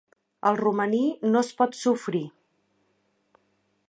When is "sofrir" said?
1.81-2.25